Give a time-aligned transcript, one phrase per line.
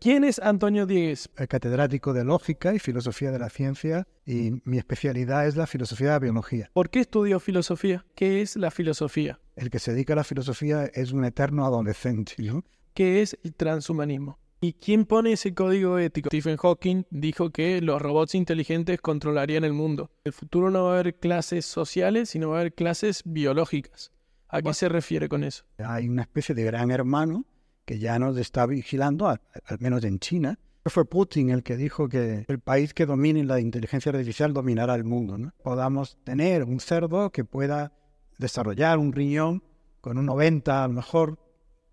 [0.00, 1.28] ¿Quién es Antonio Diegues?
[1.46, 6.12] catedrático de Lógica y Filosofía de la Ciencia y mi especialidad es la filosofía de
[6.14, 6.70] la biología.
[6.72, 8.06] ¿Por qué estudio filosofía?
[8.14, 9.40] ¿Qué es la filosofía?
[9.56, 12.32] El que se dedica a la filosofía es un eterno adolescente.
[12.38, 12.64] ¿no?
[12.94, 14.38] ¿Qué es el transhumanismo?
[14.62, 16.30] ¿Y quién pone ese código ético?
[16.30, 20.10] Stephen Hawking dijo que los robots inteligentes controlarían el mundo.
[20.24, 24.12] En el futuro no va a haber clases sociales, sino va a haber clases biológicas.
[24.48, 25.64] ¿A qué se refiere con eso?
[25.78, 27.44] Hay una especie de gran hermano
[27.90, 29.40] que ya nos está vigilando, al,
[29.80, 30.56] menos en China.
[30.86, 35.02] Fue Putin el que dijo que el país que domine la inteligencia artificial dominará el
[35.02, 35.36] mundo.
[35.64, 37.92] Podamos tener un cerdo que pueda
[38.38, 39.64] desarrollar un riñón
[40.00, 41.36] con un 90, a lo mejor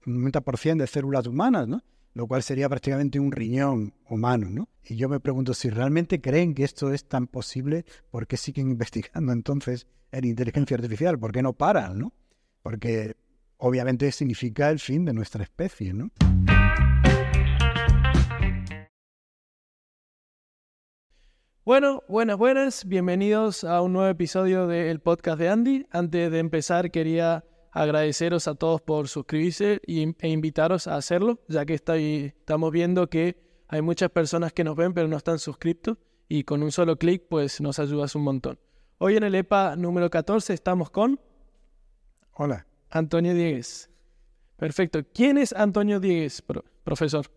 [0.06, 1.82] un 90% de células humanas, ¿no?
[2.14, 4.50] lo cual sería prácticamente un riñón humano.
[4.52, 4.70] ¿no?
[4.86, 8.70] Y yo me pregunto si realmente creen que esto es tan posible, ¿por qué siguen
[8.70, 11.18] investigando entonces en inteligencia artificial?
[11.18, 11.98] ¿Por qué no paran?
[11.98, 12.14] ¿no?
[12.62, 13.16] Porque
[13.58, 16.12] obviamente significa el fin de nuestra especie, ¿no?
[21.66, 22.86] Bueno, buenas, buenas.
[22.86, 25.86] Bienvenidos a un nuevo episodio del podcast de Andy.
[25.92, 31.74] Antes de empezar, quería agradeceros a todos por suscribirse e invitaros a hacerlo, ya que
[31.74, 35.98] estamos viendo que hay muchas personas que nos ven pero no están suscritos
[36.30, 38.60] y con un solo clic pues nos ayudas un montón.
[38.98, 41.20] Hoy en el EPA número 14 estamos con...
[42.34, 42.67] Hola.
[42.90, 43.90] Antonio Diegues.
[44.58, 45.02] Perfecto.
[45.14, 46.44] ¿Quién es Antonio Diegues,
[46.84, 47.28] profesor?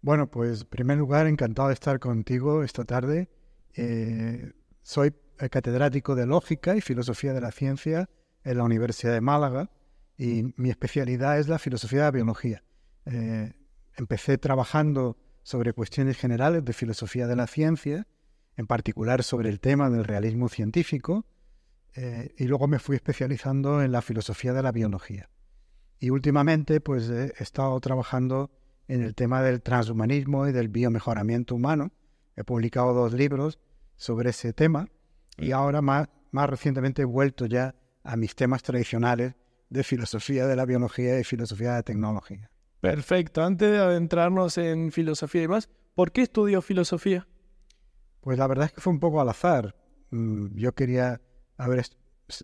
[0.00, 3.28] Bueno, pues en primer lugar, encantado de estar contigo esta tarde.
[3.74, 5.14] Eh, soy
[5.50, 8.08] catedrático de Lógica y Filosofía de la Ciencia
[8.44, 9.70] en la Universidad de Málaga
[10.16, 12.62] y mi especialidad es la filosofía de la biología.
[13.06, 13.52] Eh,
[13.96, 18.06] empecé trabajando sobre cuestiones generales de filosofía de la ciencia,
[18.56, 21.26] en particular sobre el tema del realismo científico,
[21.94, 25.28] eh, y luego me fui especializando en la filosofía de la biología.
[25.98, 28.50] Y últimamente pues he estado trabajando
[28.88, 31.92] en el tema del transhumanismo y del biomejoramiento humano.
[32.36, 33.58] He publicado dos libros
[33.96, 34.88] sobre ese tema
[35.36, 39.34] y ahora más, más recientemente he vuelto ya a mis temas tradicionales
[39.70, 42.50] de filosofía de la biología y filosofía de la tecnología.
[42.80, 43.42] Perfecto.
[43.42, 47.28] Antes de adentrarnos en filosofía y más, ¿por qué estudió filosofía?
[48.20, 49.74] Pues la verdad es que fue un poco al azar.
[50.10, 51.20] Mm, yo quería
[51.56, 51.84] haber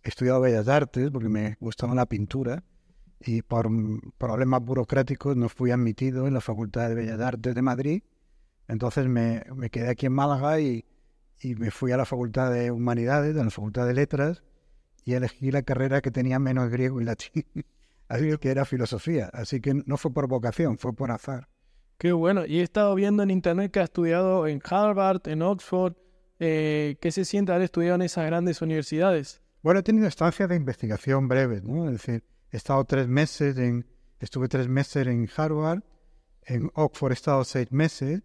[0.03, 2.63] estudiado Bellas Artes porque me gustaba la pintura
[3.21, 3.69] y por
[4.17, 8.03] problemas burocráticos no fui admitido en la Facultad de Bellas Artes de Madrid.
[8.69, 10.85] Entonces me, me quedé aquí en Málaga y,
[11.41, 14.43] y, me fui a la Facultad de Humanidades, a la Facultad de Letras,
[15.05, 17.47] y elegí la carrera que tenía menos griego y latín,
[18.09, 19.31] así que era filosofía.
[19.33, 21.49] Así que no fue por vocación, fue por azar.
[21.97, 22.47] Qué bueno.
[22.47, 25.95] Y he estado viendo en internet que ha estudiado en Harvard, en Oxford,
[26.38, 29.41] eh, ¿qué se siente haber estudiado en esas grandes universidades?
[29.62, 31.87] Bueno, he tenido estancias de investigación breves, ¿no?
[31.87, 33.87] Es decir, he estado tres meses en,
[34.21, 35.82] estuve tres meses en Harvard,
[36.44, 38.22] en Oxford he estado seis meses,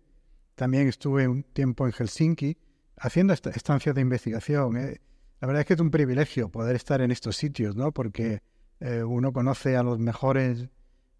[0.55, 2.57] también estuve un tiempo en Helsinki
[2.97, 4.77] haciendo estancias de investigación.
[4.77, 5.01] ¿eh?
[5.41, 7.91] La verdad es que es un privilegio poder estar en estos sitios, ¿no?
[7.91, 8.43] Porque
[8.79, 10.69] eh, uno conoce a los mejores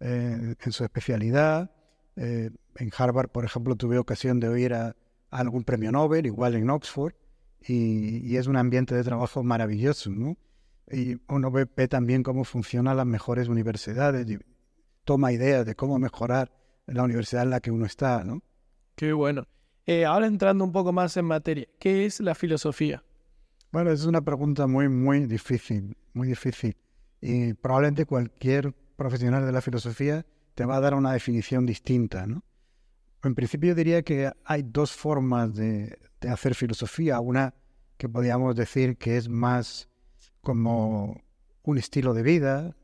[0.00, 1.72] eh, en su especialidad.
[2.16, 4.94] en Harvard, por ejemplo, tuve ocasión de oír a
[5.34, 7.14] algún premio Nobel, igual en Oxford,
[7.60, 10.36] y, es un ambiente de trabajo maravilloso, ¿no?
[10.90, 14.38] Y uno ve, también cómo funcionan las mejores universidades y
[15.04, 16.52] toma ideas de cómo mejorar
[16.86, 18.42] la universidad en la que uno está, ¿no?
[18.94, 19.46] Qué bueno.
[19.86, 23.02] Eh, ahora entrando un poco más en materia, ¿qué es la filosofía?
[23.72, 26.76] Bueno, es una pregunta muy, muy difícil, muy difícil.
[27.20, 30.24] Y probablemente cualquier profesional de la filosofía
[30.54, 32.44] te va a dar una definición distinta, ¿no?
[33.24, 35.98] En principio diría que hay dos formas de,
[36.28, 37.20] hacer filosofía.
[37.20, 37.54] Una
[37.96, 39.88] que podríamos decir que es más
[40.42, 41.22] como
[41.62, 42.76] un estilo de vida,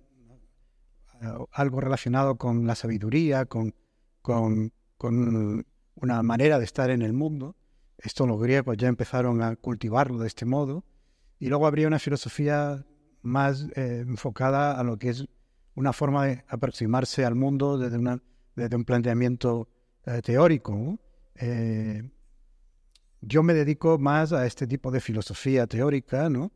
[1.53, 3.75] algo relacionado con la sabiduría, con,
[4.23, 4.73] con,
[5.95, 7.57] una manera de estar en el mundo.
[7.99, 10.84] Esto los griegos ya empezaron a cultivarlo de este modo.
[11.39, 12.87] Y luego habría una filosofía
[13.21, 15.27] más eh, enfocada a lo que es
[15.75, 17.99] una forma de aproximarse al mundo desde,
[18.57, 19.69] desde un planteamiento
[20.06, 20.99] eh, teórico.
[21.34, 22.03] Eh,
[23.21, 26.53] yo me dedico más a este tipo de filosofía teórica, ¿no?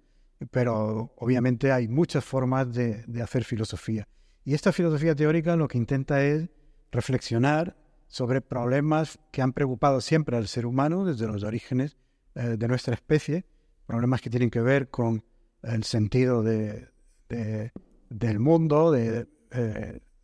[0.50, 4.06] pero obviamente hay muchas formas de, hacer filosofía.
[4.44, 6.48] Y esta filosofía teórica lo que intenta es
[6.90, 7.76] reflexionar
[8.08, 11.96] sobre problemas que han preocupado siempre al ser humano desde los orígenes
[12.34, 13.46] eh, de nuestra especie,
[13.86, 15.24] problemas que tienen que ver con
[15.62, 16.90] el sentido de,
[18.10, 19.26] del mundo, de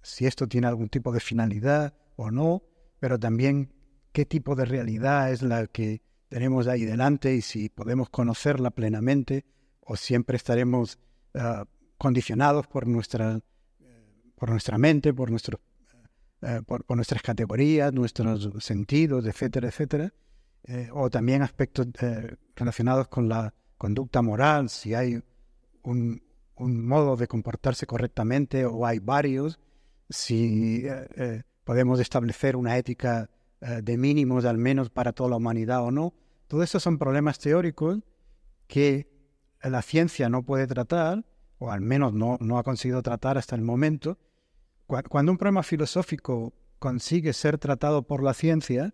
[0.03, 2.63] si esto tiene algún tipo de finalidad o no,
[3.01, 3.73] pero también
[4.13, 9.45] qué tipo de realidad es la que tenemos ahí delante y si podemos conocerla plenamente
[9.81, 10.99] o siempre estaremos
[11.35, 11.65] ah,
[11.99, 13.41] condicionados por nuestra,
[14.37, 15.61] por nuestra mente, por nuestros
[16.43, 20.15] eh, por, nuestras categorías, nuestros sentidos, etcétera, etcétera,
[20.65, 21.89] eh, o también aspectos
[22.57, 25.23] relacionados con la conducta moral, si hay
[25.83, 26.23] un,
[26.55, 29.61] un, modo de comportarse correctamente o hay varios,
[30.09, 30.87] si
[31.71, 33.31] podemos establecer una ética
[33.61, 36.15] de mínimos al menos para toda la humanidad o no.
[36.49, 38.01] Todos esos son problemas teóricos
[38.67, 39.09] que
[39.63, 41.25] la ciencia no puede tratar,
[41.59, 44.19] o al menos no, no ha conseguido tratar hasta el momento,
[45.09, 48.93] cuando un problema filosófico consigue ser tratado por la ciencia,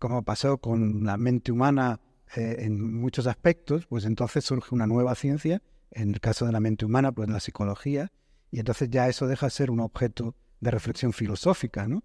[0.00, 2.00] como pasó con la mente humana
[2.34, 5.62] eh, en muchos aspectos, pues entonces surge una nueva ciencia,
[5.92, 8.10] en el caso de la mente humana, pues la psicología,
[8.50, 12.02] y entonces ya eso deja de ser un objeto de reflexión filosófica, ¿no?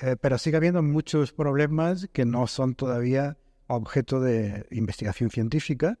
[0.00, 5.98] Eh, pero sigue habiendo muchos problemas que no son todavía objeto de investigación científica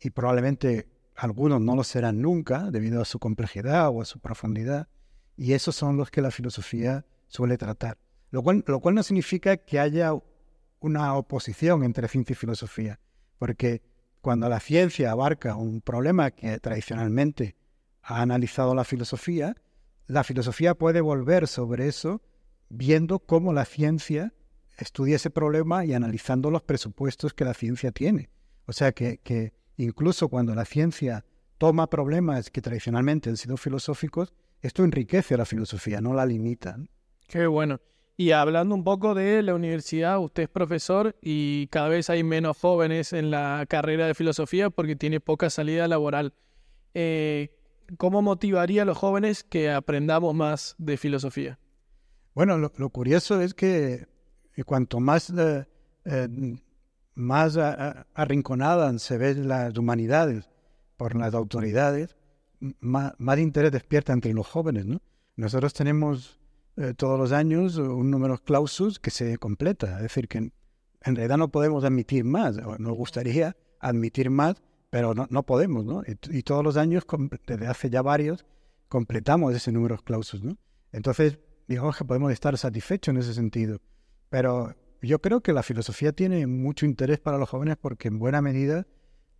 [0.00, 4.88] y probablemente algunos no lo serán nunca debido a su complejidad o a su profundidad,
[5.36, 7.98] y esos son los que la filosofía suele tratar.
[8.30, 10.12] Lo cual, lo cual no significa que haya
[10.80, 13.00] una oposición entre ciencia y filosofía,
[13.38, 13.82] porque
[14.20, 17.56] cuando la ciencia abarca un problema que tradicionalmente
[18.02, 19.56] ha analizado la filosofía,
[20.06, 22.22] la filosofía puede volver sobre eso
[22.68, 24.32] viendo cómo la ciencia
[24.78, 28.30] estudia ese problema y analizando los presupuestos que la ciencia tiene.
[28.66, 31.24] O sea que, incluso cuando la ciencia
[31.58, 36.78] toma problemas que tradicionalmente han sido filosóficos, esto enriquece a la filosofía, no la limita.
[37.28, 37.80] Qué bueno.
[38.16, 42.58] Y hablando un poco de la universidad, usted es profesor y cada vez hay menos
[42.58, 46.34] jóvenes en la carrera de filosofía porque tiene poca salida laboral.
[46.94, 47.50] Eh,
[47.98, 51.58] ¿Cómo motivaría a los jóvenes que aprendamos más de filosofía?
[52.34, 54.06] Bueno, lo, curioso es que
[54.64, 55.66] cuanto más, eh,
[56.04, 56.28] eh,
[57.14, 57.58] más
[58.14, 60.48] arrinconadas se ven las humanidades
[60.96, 62.16] por las autoridades,
[62.80, 64.86] más, interés despierta entre los jóvenes.
[64.86, 65.02] ¿no?
[65.36, 66.38] Nosotros tenemos
[66.76, 70.52] eh, todos los años un número clausus que se completa, es decir, que en,
[71.16, 74.62] realidad no podemos admitir más, nos gustaría admitir más,
[74.92, 76.02] pero no, no podemos, ¿no?
[76.06, 77.06] Y, todos los años,
[77.46, 78.44] desde hace ya varios,
[78.90, 80.58] completamos ese número clausus, ¿no?
[80.92, 83.80] Entonces, digamos que podemos estar satisfechos en ese sentido.
[84.28, 88.42] Pero yo creo que la filosofía tiene mucho interés para los jóvenes porque en buena
[88.42, 88.86] medida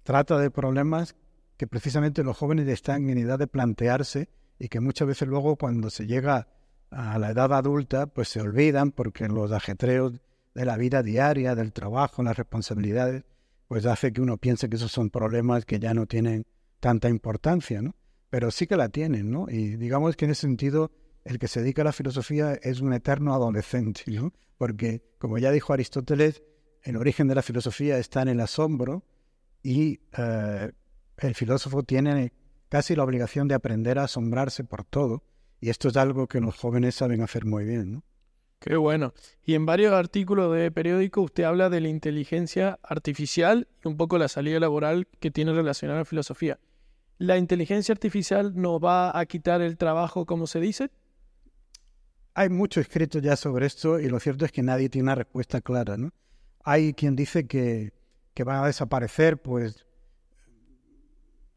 [0.05, 1.17] trata de problemas
[1.59, 5.91] que precisamente los jóvenes están en edad de plantearse y que muchas veces luego cuando
[5.91, 6.49] se llega
[6.91, 10.15] a la edad adulta pues se olvidan porque los ajetreos
[10.55, 13.25] de la vida diaria, del trabajo, las responsabilidades,
[13.73, 16.45] pues hace que uno piense que esos son problemas que ya no tienen
[16.79, 17.97] tanta importancia, ¿no?
[18.29, 19.47] Pero sí que la tienen, ¿no?
[19.49, 20.93] Y digamos que en ese sentido
[21.25, 24.35] el que se dedica a la filosofía es un eterno adolescente, ¿no?
[24.59, 26.43] Porque, como ya dijo Aristóteles,
[26.83, 29.07] el origen de la filosofía está en el asombro
[29.63, 30.73] y eh,
[31.17, 32.35] el filósofo tiene
[32.69, 35.25] casi la obligación de aprender a asombrarse por todo,
[35.63, 38.05] y esto es algo que los jóvenes saben hacer muy bien, ¿no?
[38.63, 39.13] Qué bueno.
[39.45, 44.19] Y en varios artículos de periódico usted habla de la inteligencia artificial y un poco
[44.19, 46.61] la salida laboral que tiene relacionada a la filosofía.
[47.19, 50.91] ¿La inteligencia artificial nos va a quitar el trabajo, como se dice?
[52.35, 55.61] Hay mucho escrito ya sobre esto y lo cierto es que nadie tiene una respuesta
[55.61, 56.13] clara, ¿no?
[56.63, 57.93] Hay quien dice que,
[58.33, 59.85] que van a desaparecer, pues,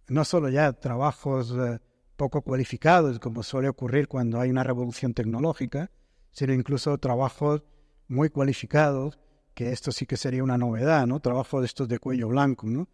[0.07, 1.79] no solo ya trabajos eh,
[2.15, 5.91] poco cualificados, como suele ocurrir cuando hay una revolución tecnológica,
[6.35, 7.63] sino incluso trabajos
[8.09, 9.17] muy cualificados,
[9.53, 11.21] que esto sí que sería una novedad, ¿no?
[11.21, 12.89] Trabajos de estos de cuello blanco, ¿no?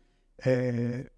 [0.46, 1.10] Eh,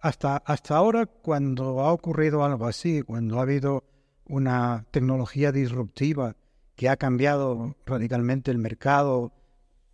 [0.00, 3.84] hasta, hasta ahora, cuando ha ocurrido algo así, cuando ha habido
[4.26, 6.34] una tecnología disruptiva
[6.74, 9.34] que ha cambiado radicalmente el mercado,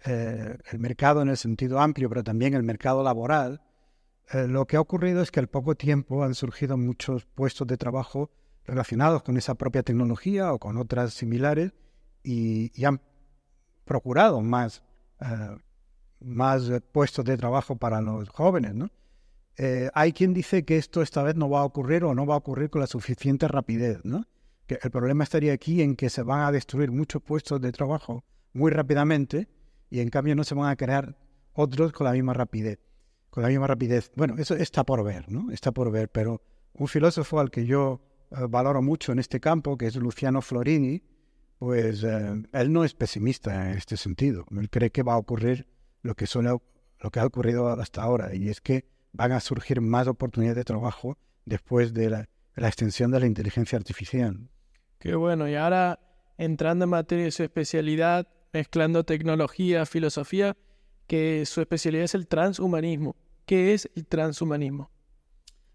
[0.05, 3.61] eh, el mercado en el sentido amplio, pero también el mercado laboral,
[4.33, 7.77] eh, lo que ha ocurrido es que al poco tiempo han surgido muchos puestos de
[7.77, 8.31] trabajo
[8.65, 11.73] relacionados con esa propia tecnología o con otras similares
[12.23, 13.01] y, han
[13.85, 14.83] procurado más,
[15.21, 15.57] eh,
[16.21, 18.75] más puestos de trabajo para los jóvenes.
[18.75, 18.91] ¿no?
[19.57, 22.35] Eh, hay quien dice que esto esta vez no va a ocurrir o no va
[22.35, 24.01] a ocurrir con la suficiente rapidez.
[24.05, 24.25] ¿no?
[24.67, 28.25] Que el problema estaría aquí en que se van a destruir muchos puestos de trabajo
[28.53, 29.49] muy rápidamente
[29.91, 31.17] y en cambio no se van a crear
[31.53, 32.79] otros con la misma rapidez
[33.33, 34.13] con la misma rapidez.
[34.15, 35.51] Bueno, eso está por ver, ¿no?
[35.51, 36.43] Está por ver, pero
[36.75, 38.03] un filósofo al que yo
[38.37, 41.03] eh, valoro mucho en este campo, que es Luciano Florini,
[41.59, 44.45] pues eh, él no es pesimista en este sentido.
[44.51, 45.67] Él cree que va a ocurrir
[46.03, 46.51] lo que, suele,
[47.01, 50.65] lo que ha ocurrido hasta ahora, y es que van a surgir más oportunidades de
[50.65, 54.49] trabajo después de la, la extensión de la inteligencia artificial.
[54.99, 56.01] Qué bueno, y ahora
[56.39, 60.57] entrando en materia de su especialidad, mezclando tecnología, filosofía,
[61.07, 63.17] que su especialidad es el transhumanismo.
[63.47, 64.91] ¿Qué es el transhumanismo?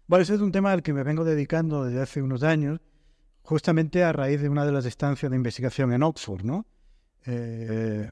[0.08, 2.80] Bueno, ese es un tema al que me vengo dedicando desde hace unos años,
[3.42, 6.64] justamente a raíz de una de las estancias de investigación en Oxford.
[7.26, 8.10] Eh,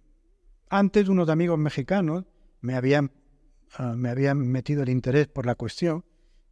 [0.69, 2.27] antes unos amigos mexicanos
[2.61, 3.13] me habían,
[3.79, 6.05] ah, me habían metido el interés por la cuestión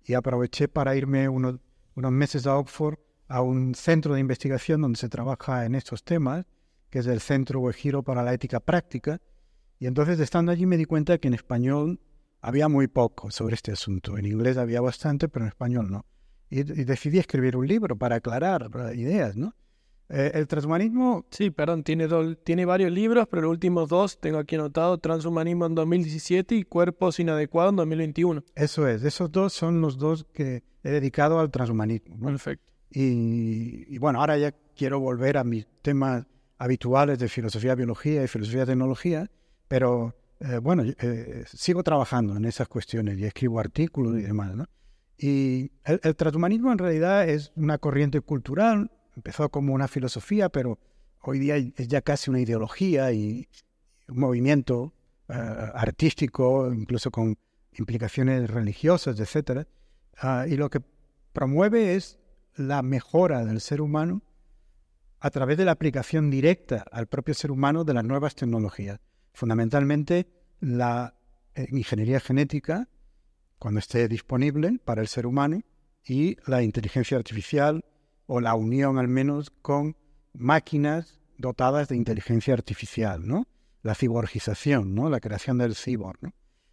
[0.02, 1.60] y aproveché para irme unos,
[1.94, 2.96] unos meses a Oxford
[3.28, 6.46] a un centro de investigación donde se trabaja en estos temas,
[6.88, 9.20] que es el Centro Giro para la Ética Práctica.
[9.78, 12.00] Y entonces, estando allí, me di cuenta que en español
[12.44, 14.18] había muy poco sobre este asunto.
[14.18, 16.04] En inglés había bastante, pero en español no.
[16.50, 19.54] Y, y decidí escribir un libro para aclarar ideas, ¿no?
[20.08, 21.26] Eh, el transhumanismo...
[21.30, 22.06] Sí, perdón, tiene,
[22.44, 27.18] tiene varios libros, pero los últimos dos tengo aquí anotado, Transhumanismo en 2017 y Cuerpos
[27.18, 28.44] Inadecuados en 2021.
[28.54, 32.18] Eso es, esos dos son los dos que he dedicado al transhumanismo.
[32.26, 32.72] Perfecto.
[32.90, 36.26] Y, bueno, ahora ya quiero volver a mis temas
[36.58, 39.28] habituales de filosofía, biología y filosofía, tecnología,
[39.66, 44.54] pero eh, bueno, eh, sigo trabajando en esas cuestiones y escribo artículos y demás.
[44.54, 44.66] ¿no?
[45.16, 50.78] Y el transhumanismo en realidad es una corriente cultural empezó como una filosofía, pero
[51.22, 53.48] hoy día es ya casi una ideología y
[54.08, 54.92] un movimiento
[55.28, 57.36] eh, artístico, incluso con
[57.76, 59.66] implicaciones religiosas, etc.
[60.18, 60.80] Ah, y lo que
[61.32, 62.18] promueve es
[62.56, 64.22] la mejora del ser humano
[65.20, 69.00] a través de la aplicación directa al propio ser humano de las nuevas tecnologías.
[69.34, 70.28] Fundamentalmente
[70.60, 71.14] la
[71.54, 72.88] eh, ingeniería genética,
[73.58, 75.60] cuando esté disponible para el ser humano,
[76.06, 77.84] y la inteligencia artificial,
[78.26, 79.96] o la unión al menos con
[80.32, 83.46] máquinas dotadas de inteligencia artificial, ¿no?
[83.82, 85.10] La ciborgización, ¿no?
[85.10, 86.32] La creación del cibor, ¿no?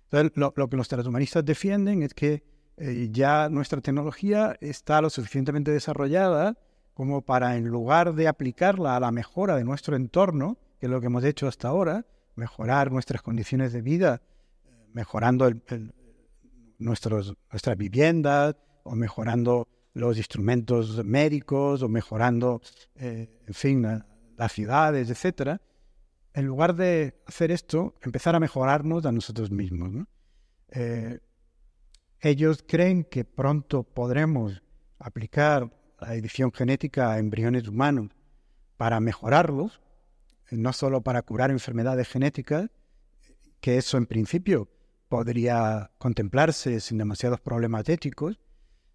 [0.10, 2.44] Entonces, lo, que los transhumanistas defienden es que
[2.78, 6.58] eh, ya nuestra tecnología está lo suficientemente desarrollada
[6.94, 11.00] como para, en lugar de aplicarla a la mejora de nuestro entorno, que es lo
[11.00, 12.06] que hemos hecho hasta ahora,
[12.42, 14.20] mejorar nuestras condiciones de vida,
[14.94, 15.52] mejorando
[16.80, 22.60] nuestros, nuestras viviendas o mejorando los instrumentos médicos o mejorando,
[22.96, 24.04] eh, en fin,
[24.38, 25.62] las ciudades, etcétera,
[26.34, 30.08] en lugar de hacer esto, empezar a mejorarnos a nosotros mismos.
[30.70, 31.20] Eh,
[32.22, 34.64] ellos creen que pronto podremos
[34.98, 35.70] aplicar
[36.00, 38.10] la edición genética a embriones humanos
[38.78, 39.80] para mejorarlos,
[40.52, 42.70] no solo para curar enfermedades genéticas,
[43.60, 44.70] que eso en principio
[45.08, 48.40] podría contemplarse sin demasiados problemas éticos,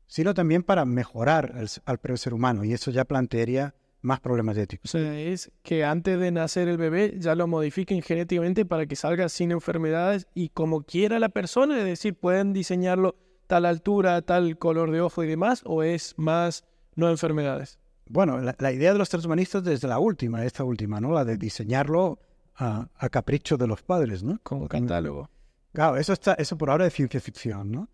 [0.06, 2.64] sino también para mejorar al, propio ser humano.
[2.64, 4.94] Y eso ya plantearía más problemas éticos.
[4.94, 8.96] O sea, es que antes de nacer el bebé ya lo modifiquen genéticamente para que
[8.96, 14.58] salga sin enfermedades y como quiera la persona, es decir, pueden diseñarlo tal altura, tal
[14.58, 17.78] color de ojo y demás, o es más no enfermedades.
[18.08, 21.12] Bueno, la, idea de los transhumanistas desde la última, esta última, ¿no?
[21.12, 22.20] La de diseñarlo
[22.56, 24.38] a, capricho de los padres, ¿no?
[24.42, 25.28] Como catálogo.
[25.72, 27.88] Claro, eso está, eso por ahora es ciencia ficción, ¿no?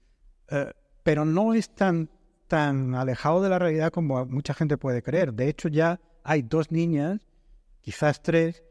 [0.49, 0.71] Eh,
[1.03, 2.11] pero no es tan,
[2.47, 5.33] tan alejado de la realidad como mucha gente puede creer.
[5.33, 7.27] De hecho, ya hay dos niñas,
[7.81, 8.63] quizás tres,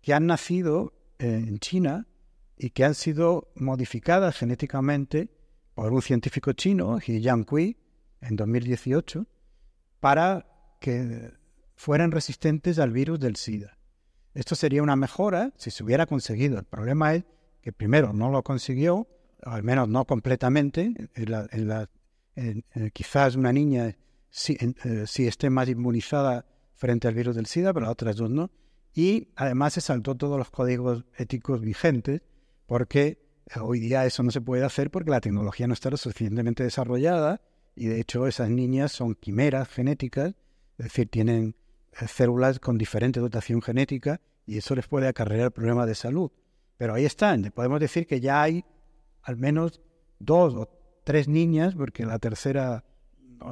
[0.00, 2.06] que han nacido eh, en China
[2.56, 5.30] y que han sido modificadas genéticamente
[5.74, 7.76] por un científico chino, He Jiankui,
[8.20, 9.26] en 2018,
[10.00, 10.46] para
[10.78, 11.32] que
[11.74, 13.78] fueran resistentes al virus del SIDA.
[14.34, 16.58] Esto sería una mejora si se hubiera conseguido.
[16.58, 17.24] El problema es
[17.60, 19.08] que primero no lo consiguió
[19.42, 20.94] al menos no completamente,
[22.92, 23.96] quizás una niña
[24.30, 28.50] sí, eh, esté más inmunizada frente al virus del SIDA, pero las otras dos no.
[28.94, 32.22] Y además se saltó todos los códigos éticos vigentes,
[32.66, 33.18] porque
[33.60, 37.40] hoy día eso no se puede hacer porque la tecnología no está lo suficientemente desarrollada
[37.74, 40.34] y de hecho esas niñas son quimeras genéticas,
[40.78, 41.56] es decir, tienen
[42.00, 46.30] eh, células con diferente dotación genética y eso les puede acarrear problemas de salud.
[46.76, 48.64] Pero ahí están, podemos decir que ya hay
[49.22, 49.80] al menos
[50.18, 50.68] dos o
[51.04, 52.84] tres niñas, porque la tercera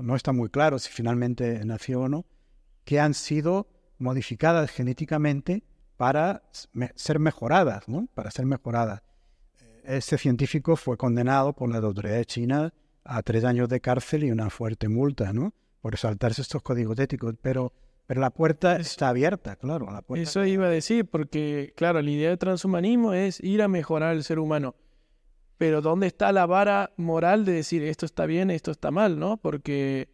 [0.03, 2.25] no, está muy claro si finalmente nació o no,
[2.85, 3.67] que han sido
[3.99, 5.65] modificadas genéticamente
[5.97, 6.43] para
[6.95, 8.09] ser mejoradas, ¿no?
[8.15, 9.03] Para ser mejoradas.
[9.85, 12.73] Este científico fue condenado por la autoridad china
[13.05, 15.55] a tres años de cárcel y una fuerte multa, ¿no?
[15.87, 17.73] Por saltarse estos códigos éticos, pero
[18.09, 19.87] pero la puerta está abierta, claro.
[20.17, 24.25] Eso iba a decir, porque, claro, la idea de transhumanismo es ir a mejorar el
[24.25, 24.75] ser humano.
[25.59, 29.37] Pero ¿dónde está la vara moral de decir esto está bien, esto está mal, ¿no?
[29.37, 30.09] Porque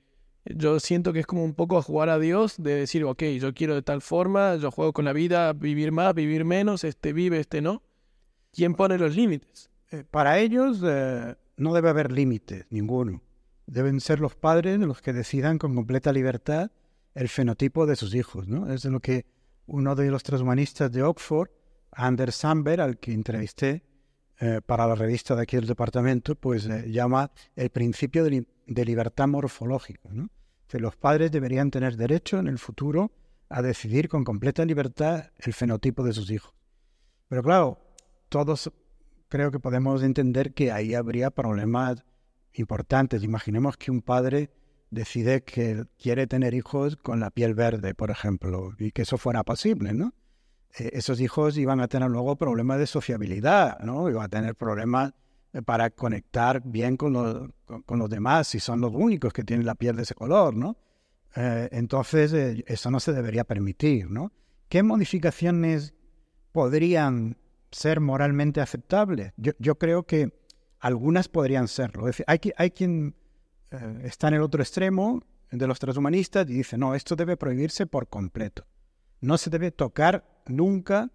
[0.44, 3.74] yo siento que es como un poco jugar a Dios de decir, ok, yo quiero
[3.74, 7.62] de tal forma, yo juego con la vida, vivir más, vivir menos, este vive, este
[7.62, 7.82] no.
[8.52, 9.70] ¿Quién pone los límites?
[9.90, 13.22] Eh, para ellos eh, no debe haber límites, ninguno.
[13.66, 16.70] Deben ser los padres los que decidan con completa libertad
[17.14, 18.72] el fenotipo de sus hijos, ¿no?
[18.72, 19.26] Es de lo que
[19.66, 21.50] uno de los transhumanistas de Oxford,
[21.92, 23.84] Anders Samberg, al que entrevisté,
[24.44, 29.28] eh, para la revista de aquí del departamento, pues eh, llama el principio de, libertad
[29.28, 30.08] morfológica.
[30.10, 30.30] ¿no?
[30.68, 33.12] Es los padres deberían tener derecho en el futuro
[33.48, 36.52] a decidir con completa libertad el fenotipo de sus hijos.
[37.28, 37.78] Pero claro,
[38.28, 38.72] todos
[39.28, 42.04] creo que podemos entender que ahí habría problemas
[42.54, 43.22] importantes.
[43.22, 44.50] Imaginemos que un padre
[44.92, 49.42] decide que quiere tener hijos con la piel verde, por ejemplo, y que eso fuera
[49.42, 50.12] posible, ¿no?
[50.78, 54.08] Eh, esos hijos iban a tener luego problemas de sociabilidad, ¿no?
[54.10, 55.12] Iban a tener problemas
[55.52, 57.50] eh, para conectar bien con los,
[57.86, 60.76] con, los demás, si son los únicos que tienen la piel de ese color, ¿no?
[61.36, 64.30] Eh, entonces, eso no se debería permitir, ¿no?
[64.68, 65.94] ¿Qué modificaciones
[66.52, 67.38] podrían
[67.70, 69.32] ser moralmente aceptables?
[69.38, 70.41] Yo, yo creo que
[70.82, 72.02] algunas podrían serlo.
[72.02, 73.14] Es decir, hay, hay quien
[73.70, 77.86] eh, está en el otro extremo de los transhumanistas y dice, no, esto debe prohibirse
[77.86, 78.66] por completo.
[79.20, 81.12] No se debe tocar nunca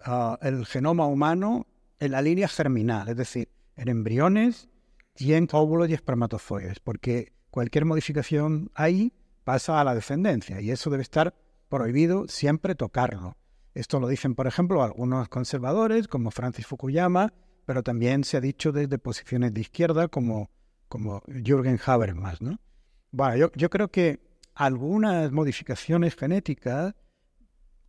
[0.00, 1.66] ah, el genoma humano
[1.98, 4.70] en la línea germinal, es decir, en embriones
[5.16, 9.12] y en óvulos y espermatozoides, porque cualquier modificación ahí
[9.44, 11.34] pasa a la descendencia y eso debe estar
[11.68, 13.36] prohibido siempre tocarlo.
[13.74, 17.34] Esto lo dicen, por ejemplo, algunos conservadores como Francis Fukuyama,
[17.70, 20.50] pero también se ha dicho desde posiciones de izquierda como
[20.88, 22.58] como Jürgen Habermas, ¿no?
[23.12, 24.18] Bueno, yo, creo que
[24.56, 26.96] algunas modificaciones genéticas,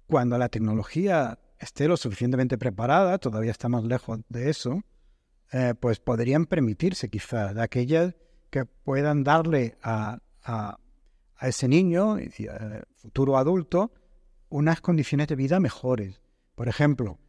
[0.06, 4.84] cuando la tecnología esté lo suficientemente preparada, todavía estamos lejos de eso,
[5.52, 8.14] eh, pues podrían permitirse quizás aquellas
[8.52, 10.20] que puedan darle a,
[11.42, 12.30] ese niño, y,
[12.98, 13.92] futuro adulto,
[14.50, 16.22] unas condiciones de vida mejores.
[16.54, 17.21] Por ejemplo, eh,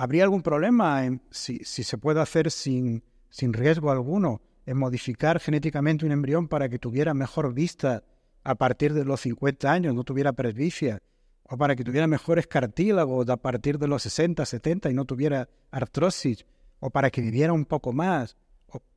[0.00, 6.04] ¿habría algún problema en si, se puede hacer sin sin riesgo alguno, en modificar genéticamente
[6.04, 8.02] un embrión para que tuviera mejor vista
[8.42, 11.02] a partir de los 50 años, no tuviera presbicia,
[11.44, 15.48] o para que tuviera mejores cartílagos a partir de los 60, 70 y no tuviera
[15.70, 16.46] artrosis,
[16.80, 18.36] o para que viviera un poco más,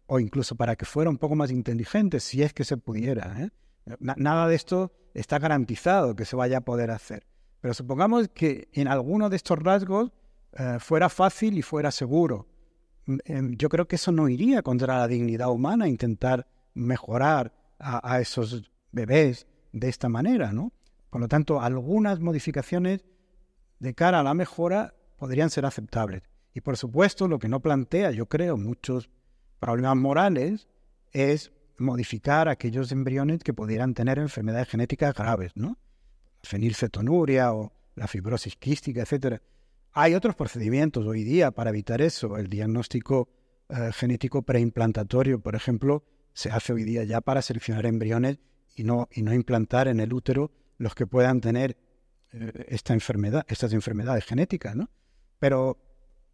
[0.08, 3.36] o, incluso para que fuera un poco más inteligente, si es que se pudiera.
[3.40, 3.50] ¿eh?
[4.00, 7.26] nada de esto está garantizado que se vaya a poder hacer.
[7.62, 10.12] Pero supongamos que en alguno de estos rasgos
[10.58, 12.48] eh, fuera fácil y fuera seguro.
[13.06, 18.72] Em, yo creo que eso no iría contra la dignidad humana, intentar mejorar a, esos
[18.92, 20.72] bebés de esta manera, ¿no?
[21.10, 23.04] Por lo tanto, algunas modificaciones
[23.80, 26.24] de cara a la mejora podrían ser aceptables.
[26.54, 29.10] Y por supuesto, lo que no plantea, yo creo, muchos
[29.60, 30.70] problemas morales
[31.12, 35.78] es modificar aquellos embriones que pudieran tener enfermedades genéticas graves, ¿no?
[36.42, 39.42] Fenilcetonuria o la fibrosis quística, etcétera.
[39.96, 42.38] Hay otros procedimientos hoy día para evitar eso.
[42.38, 43.30] El diagnóstico
[43.70, 46.04] eh, genético preimplantatorio, por ejemplo,
[46.34, 48.40] se hace hoy día ya para seleccionar embriones
[48.76, 51.78] y no, y no implantar en el útero los que puedan tener
[52.32, 54.90] eh, esta enfermedad, estas enfermedades genéticas, ¿no?
[55.38, 55.78] Pero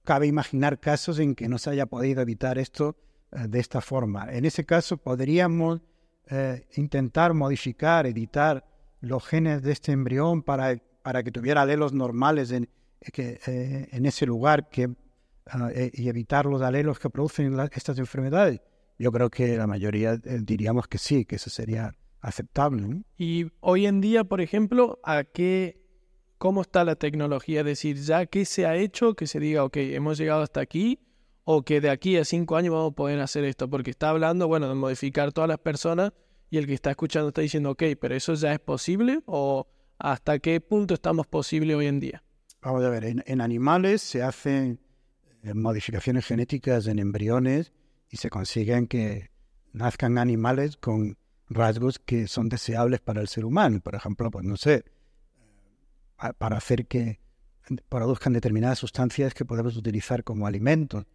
[0.05, 2.95] cabe imaginar casos en que no se haya podido evitar esto
[3.33, 4.31] eh, de esta forma.
[4.31, 5.81] En ese caso podríamos
[6.75, 8.63] intentar modificar, editar
[9.01, 12.69] los genes de este embrión para, para que tuviera alelos normales en,
[13.13, 14.89] que, eh, en ese lugar que,
[15.47, 18.61] ah, eh, y evitar los alelos que producen estas enfermedades?
[18.97, 23.03] Yo creo que la mayoría eh, diríamos que sí, que eso sería aceptable.
[23.17, 25.81] Y hoy en día, por ejemplo, ¿a qué,
[26.37, 27.61] ¿cómo está la tecnología?
[27.61, 30.99] Es decir, ¿ya qué se ha hecho que se diga, ok, hemos llegado hasta aquí?
[31.51, 34.47] o que de aquí a cinco años vamos a poder hacer esto, porque está hablando,
[34.47, 36.13] bueno, de modificar todas las personas
[36.51, 40.37] y el que está escuchando está diciendo, ok, pero eso ya es posible o hasta
[40.37, 42.23] qué punto estamos posible hoy en día.
[42.61, 44.81] Vamos a ver, en, animales se hacen
[45.43, 47.71] eh, modificaciones genéticas en embriones
[48.09, 49.31] y se consiguen que
[49.71, 51.17] nazcan animales con
[51.47, 53.79] rasgos que son deseables para el ser humano.
[53.79, 54.83] Por ejemplo, pues no sé,
[56.21, 57.21] eh, para hacer que
[57.87, 61.05] produzcan determinadas sustancias que podemos utilizar como alimentos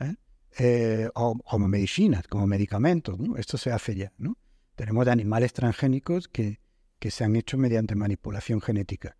[0.00, 1.08] ¿eh?
[1.14, 3.18] o como medicinas, como medicamentos.
[3.38, 4.12] Esto se hace ya.
[4.18, 4.36] ¿no?
[4.74, 6.60] Tenemos animales transgénicos que,
[6.98, 9.16] que se han hecho mediante manipulación genética.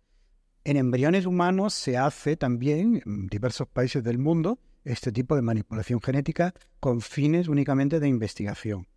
[0.63, 5.99] En embriones humanos se hace también en diversos países del mundo este tipo de manipulación
[6.01, 8.87] genética con fines únicamente de investigación.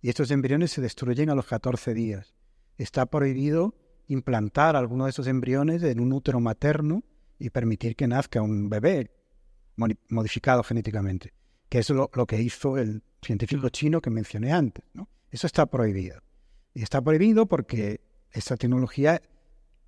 [0.00, 2.34] Y estos embriones se destruyen a los 14 días.
[2.76, 3.76] Está prohibido
[4.08, 7.04] implantar alguno de esos embriones en un útero materno
[7.38, 9.10] y permitir que nazca un bebé
[10.08, 11.34] modificado genéticamente,
[11.68, 14.84] que es lo, que hizo el científico chino que mencioné antes.
[15.30, 16.20] Eso está prohibido.
[16.74, 18.00] Y está prohibido porque
[18.32, 19.20] esta tecnología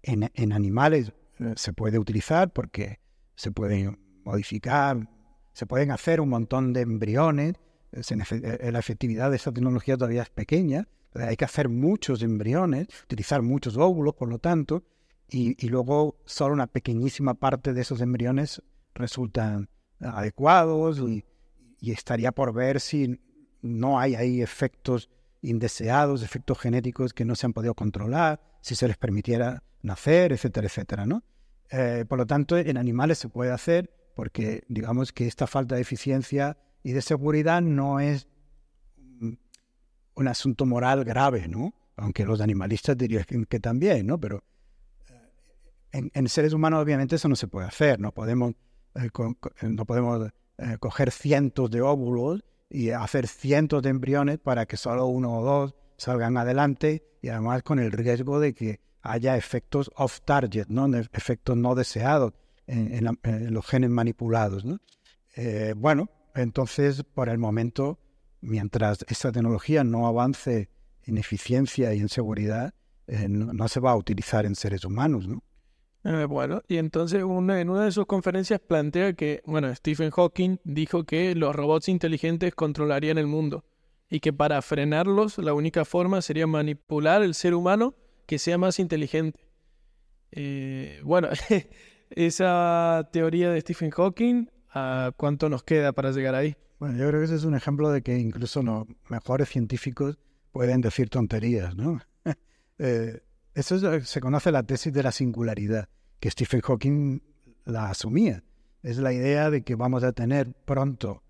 [0.03, 1.13] en, animales
[1.57, 3.01] se puede utilizar porque
[3.35, 5.09] se pueden modificar,
[5.53, 7.55] se pueden hacer un montón de embriones.
[7.93, 10.89] Eh, eh, la efectividad de esta tecnología todavía es pequeña.
[11.15, 14.85] Hay que hacer muchos embriones, utilizar muchos óvulos, por lo tanto,
[15.29, 18.63] y, luego solo una pequeñísima parte de esos embriones
[18.95, 19.69] resultan
[20.01, 21.25] adecuados y,
[21.81, 23.21] estaría por ver si
[23.61, 25.11] no hay ahí efectos
[25.43, 30.67] indeseados, efectos genéticos que no se han podido controlar, si se les permitiera nacer, etcétera,
[30.67, 31.23] etcétera, ¿no?
[31.71, 35.83] Eh, por lo tanto, en animales se puede hacer porque digamos que esta falta de
[35.83, 38.29] eficiencia y de seguridad no es
[40.15, 41.75] un asunto moral grave, ¿no?
[41.97, 44.19] Aunque los animalistas dirían que también, ¿no?
[44.19, 44.45] Pero
[45.93, 48.55] eh, en, seres humanos obviamente eso no se puede hacer, no podemos,
[48.95, 49.11] eh,
[49.63, 50.31] no podemos
[50.79, 55.75] coger cientos de óvulos y hacer cientos de embriones para que solo uno o dos
[55.97, 60.87] salgan adelante y además con el riesgo de que haya efectos off-target, ¿no?
[61.13, 62.33] efectos no deseados
[62.67, 63.07] en,
[63.53, 64.65] los genes manipulados.
[65.37, 67.99] Eh, bueno, entonces por el momento,
[68.41, 70.71] mientras esta tecnología no avance
[71.03, 72.73] en eficiencia y en seguridad,
[73.07, 75.29] eh, no, se va a utilizar en seres humanos.
[75.29, 75.43] ¿no?
[76.05, 81.05] Eh, bueno, y entonces en una de sus conferencias plantea que, bueno, Stephen Hawking dijo
[81.05, 83.67] que los robots inteligentes controlarían el mundo
[84.09, 87.95] y que para frenarlos la única forma sería manipular el ser humano
[88.27, 89.41] que sea más inteligente.
[90.33, 91.29] Eh, bueno,
[92.11, 96.57] esa teoría de Stephen Hawking, ¿a cuánto nos queda para llegar ahí?
[96.79, 100.19] Bueno, yo creo que ese es un ejemplo de que incluso los mejores científicos
[100.53, 102.01] pueden decir tonterías, ¿no?
[102.77, 103.21] Eh,
[103.55, 107.21] eso se conoce la tesis de la singularidad, que Stephen Hawking
[107.65, 108.43] la asumía.
[108.83, 111.23] Es la idea de que vamos a tener pronto,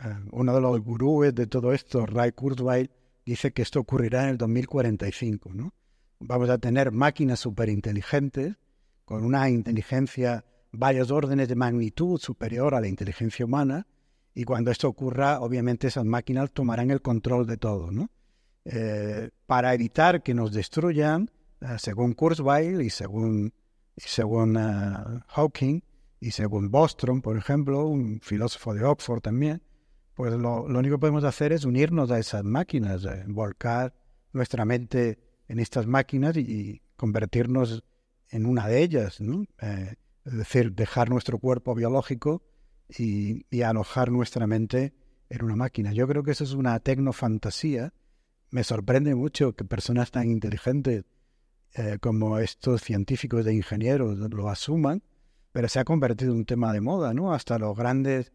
[0.00, 2.90] eh, uno de los gurúes de todo esto, Ray Kurzweil,
[3.26, 5.74] dice que esto ocurrirá en el 2045, ¿no?
[6.20, 8.56] Vamos a tener máquinas superinteligentes
[9.04, 13.86] con una inteligencia varios órdenes de magnitud superior a la inteligencia humana
[14.34, 18.10] y cuando esto ocurra, obviamente esas máquinas tomarán el control de todo, ¿no?
[18.66, 23.54] Eh, para evitar que nos destruyan, eh, según Kurzweil y según,
[23.96, 25.80] según uh, Hawking
[26.20, 29.62] y según Bostrom, por ejemplo, un filósofo de Oxford también,
[30.14, 33.94] pues lo, lo único que podemos hacer es unirnos a esas máquinas, eh, volcar
[34.32, 37.84] nuestra mente en estas máquinas y, convertirnos
[38.30, 39.44] en una de ellas, ¿no?
[39.60, 42.42] Eh, es decir, dejar nuestro cuerpo biológico
[42.88, 44.94] y, alojar nuestra mente
[45.28, 45.92] en una máquina.
[45.92, 47.92] Yo creo que eso es una tecnofantasía.
[48.50, 51.04] Me sorprende mucho que personas tan inteligentes
[51.74, 55.02] eh, como estos científicos de ingenieros lo asuman,
[55.52, 57.32] pero se ha convertido en un tema de moda, ¿no?
[57.32, 58.32] Hasta los grandes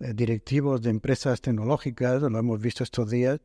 [0.00, 3.40] eh, directivos de empresas tecnológicas, lo hemos visto estos días,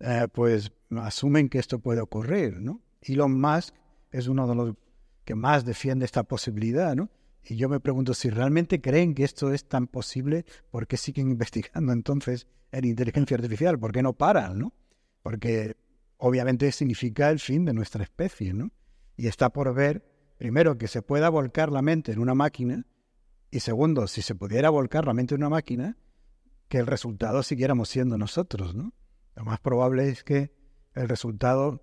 [0.00, 2.80] eh, pues asumen que esto puede ocurrir, ¿no?
[3.00, 3.74] Elon Musk
[4.10, 4.74] es uno de los
[5.24, 7.10] que más defiende esta posibilidad, ¿no?
[7.46, 11.30] Y yo me pregunto si realmente creen que esto es tan posible, ¿por qué siguen
[11.30, 13.78] investigando entonces en inteligencia artificial?
[13.78, 14.72] ¿Por qué no paran, no?
[15.22, 15.76] Porque
[16.16, 18.70] obviamente significa el fin de nuestra especie, ¿no?
[19.16, 20.04] Y está por ver,
[20.38, 22.86] primero, que se pueda volcar la mente en una máquina,
[23.50, 25.96] y segundo, si se pudiera volcar la mente en una máquina,
[26.68, 28.92] que el resultado siguiéramos siendo nosotros, ¿no?
[29.36, 30.52] Lo más probable es que
[30.94, 31.82] el resultado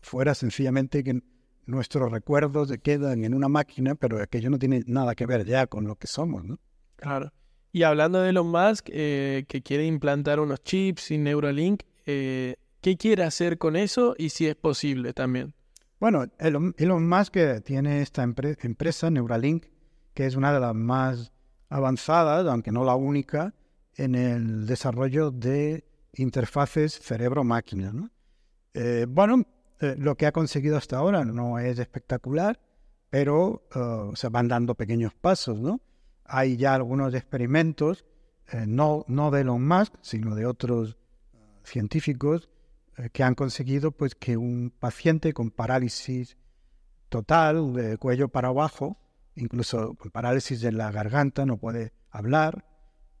[0.00, 1.22] fuera sencillamente que
[1.66, 5.66] nuestros recuerdos se quedan en una máquina, pero aquello no tiene nada que ver ya
[5.66, 6.58] con lo que somos, ¿no?
[6.96, 7.32] Claro.
[7.72, 12.96] Y hablando de Elon Musk, eh, que quiere implantar unos chips y Neuralink, eh, ¿qué
[12.96, 15.54] quiere hacer con eso y si es posible también?
[15.98, 19.66] Bueno, Elon, Elon Musk tiene esta empresa, Neuralink,
[20.12, 21.32] que es una de las más
[21.70, 23.54] avanzadas, aunque no la única,
[23.94, 28.10] en el desarrollo de interfaces cerebro-máquina.
[28.74, 29.44] Eh, bueno,
[29.80, 32.60] eh, lo que ha conseguido hasta ahora no es espectacular,
[33.10, 35.60] pero uh, se van dando pequeños pasos.
[35.60, 35.80] ¿no?
[36.24, 38.04] Hay ya algunos experimentos,
[38.52, 40.96] eh, no, no de Elon Musk, sino de otros
[41.64, 42.48] científicos,
[43.12, 46.36] que han conseguido pues, que un paciente con parálisis
[47.08, 48.98] total, de cuello para abajo,
[49.34, 52.66] incluso con parálisis de la garganta, no puede hablar,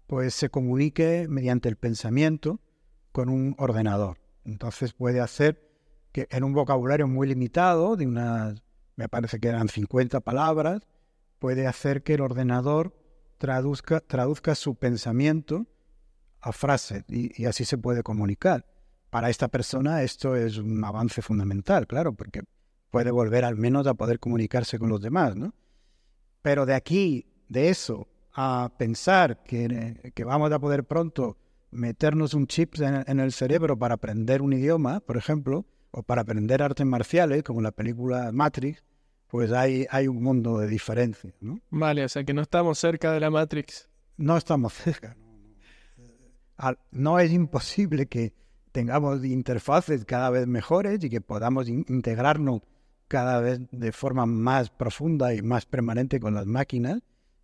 [0.06, 2.60] pues se comunique mediante el pensamiento
[3.12, 4.18] con un ordenador.
[4.44, 5.70] Entonces puede hacer
[6.12, 8.62] que en un vocabulario muy limitado, de unas,
[8.96, 10.82] me parece que eran 50 palabras,
[11.38, 12.94] puede hacer que el ordenador
[13.38, 15.66] traduzca, traduzca su pensamiento
[16.40, 18.66] a frase y, así se puede comunicar.
[19.10, 22.42] Para esta persona esto es un avance fundamental, claro, porque
[22.90, 25.54] puede volver al menos a poder comunicarse con los demás, ¿no?
[26.42, 31.36] Pero de aquí, de eso, a pensar que, que vamos a poder pronto
[31.72, 36.62] meternos un chip en, el cerebro para aprender un idioma, por ejemplo, o para aprender
[36.62, 38.84] artes marciales, como la película Matrix,
[39.26, 41.32] pues hay, hay un mundo de diferencia.
[41.40, 41.58] ¿no?
[41.70, 43.88] Vale, o sea que no estamos cerca de la Matrix.
[44.16, 45.16] No estamos cerca.
[46.58, 48.34] No, no es imposible que
[48.70, 52.62] tengamos interfaces cada vez mejores y que podamos integrarnos
[53.08, 57.02] cada vez de forma más profunda y más permanente con las máquinas,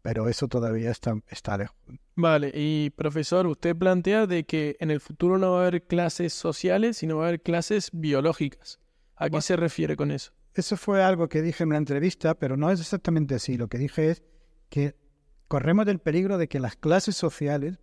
[0.08, 1.76] pero eso todavía está, está lejos.
[2.16, 6.32] Vale, y profesor, usted plantea de que en el futuro no va a haber clases
[6.32, 8.80] sociales, sino va a haber clases biológicas.
[9.16, 10.32] ¿A qué se refiere con eso?
[10.54, 13.58] Eso fue algo que dije en una entrevista, pero no es exactamente así.
[13.58, 14.22] Lo que dije es
[14.70, 14.96] que
[15.46, 17.78] corremos el peligro de que las clases sociales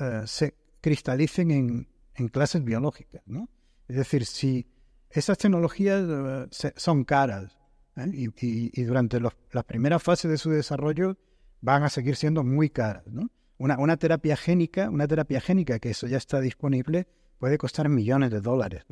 [0.00, 3.50] eh, se cristalicen en, en, clases biológicas, ¿no?
[3.86, 4.66] Es decir, si
[5.10, 7.58] esas tecnologías eh, son caras
[7.96, 8.06] ¿eh?
[8.14, 11.18] y, y, durante los, las primeras fases de su desarrollo
[11.64, 13.30] van a seguir siendo muy caras, ¿no?
[13.56, 17.06] Una, terapia génica, una terapia génica que eso ya está disponible,
[17.38, 18.84] puede costar millones de dólares.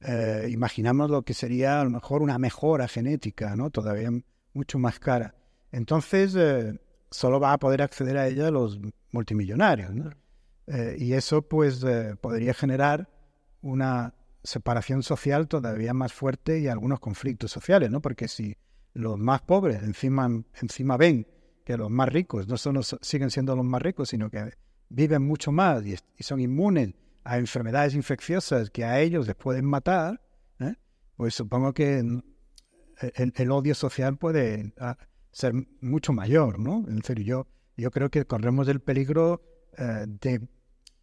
[0.00, 3.68] Eh, imaginamos lo que sería a lo mejor una mejora genética, ¿no?
[3.68, 4.10] Todavía
[4.54, 5.34] mucho más cara.
[5.72, 9.90] Entonces, eh, solo va a poder acceder a ella los multimillonarios.
[10.68, 11.84] Eh, y eso, pues,
[12.22, 13.10] podría generar
[13.60, 18.00] una separación social todavía más fuerte y algunos conflictos sociales, ¿no?
[18.00, 18.56] Porque si
[18.94, 20.30] los más pobres encima,
[20.62, 21.26] encima ven
[21.70, 24.50] que los más ricos no solo siguen siendo los más ricos, sino que
[24.88, 30.20] viven mucho más y, son inmunes a enfermedades infecciosas que a ellos les pueden matar,
[30.58, 30.74] ¿eh?
[31.16, 32.02] pues supongo que
[33.14, 34.98] el, odio social puede ah,
[35.30, 36.84] ser mucho mayor, ¿no?
[36.88, 39.40] En serio, yo, yo creo que corremos el peligro
[39.78, 40.48] eh, de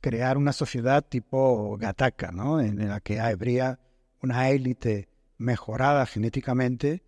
[0.02, 2.60] crear una sociedad tipo Gataca, ¿no?
[2.60, 3.80] En, la que habría
[4.22, 7.04] una élite mejorada genéticamente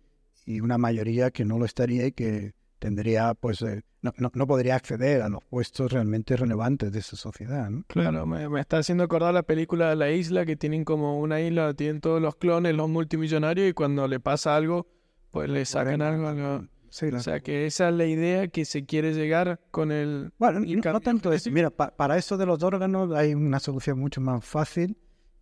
[0.46, 4.74] y una mayoría que no lo estaría y que tendría, pues, eh, no, no, podría
[4.74, 7.70] acceder a los puestos realmente relevantes de esa sociedad.
[7.70, 7.84] ¿no?
[7.86, 11.74] Claro, me, está haciendo acordar la película de La Isla, que tienen como una isla,
[11.74, 14.88] tienen todos los clones, los multimillonarios, y cuando le pasa algo,
[15.30, 16.66] pues le sacan algo.
[16.88, 20.32] O sea, que esa es la idea que se quiere llegar con el...
[20.38, 21.50] Bueno, no, tanto eso.
[21.52, 24.96] Mira, para eso de los órganos hay una solución mucho más fácil,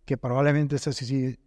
[0.05, 1.39] que probablemente sí,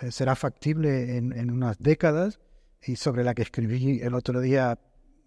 [0.00, 2.38] eh, será factible en, en unas décadas,
[2.84, 4.78] y sobre la que escribí el otro día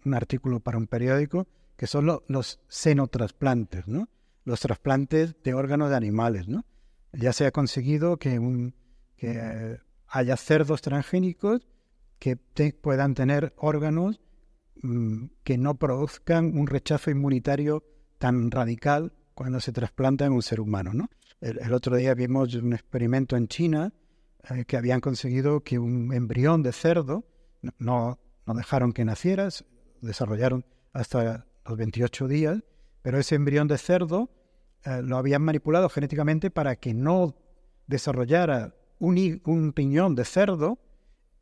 [0.06, 4.08] un artículo para un periódico, que son los senotrasplantes, ¿no?
[4.44, 6.64] Los trasplantes de órganos de animales, ¿no?
[7.12, 8.74] Ya se ha conseguido que, un,
[9.16, 11.66] que haya cerdos transgénicos
[12.18, 12.36] que
[12.80, 14.20] puedan tener órganos
[14.82, 17.84] mm, que no produzcan un rechazo inmunitario
[18.18, 21.10] tan radical cuando se trasplanta en un ser humano, ¿no?
[21.40, 23.92] El, otro día vimos un experimento en China
[24.48, 27.26] eh, que habían conseguido que un embrión de cerdo,
[27.78, 29.48] no, no dejaron que naciera,
[30.00, 32.62] desarrollaron hasta los 28 días,
[33.02, 34.30] pero ese embrión de cerdo
[34.84, 37.34] eh, lo habían manipulado genéticamente para que no
[37.86, 40.78] desarrollara un, un piñón de cerdo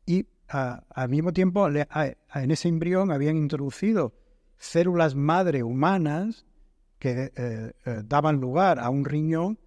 [0.05, 4.13] y al mismo tiempo en ese embrión habían introducido
[4.57, 6.45] células madre humanas
[6.99, 9.57] que eh, eh, daban lugar a un riñón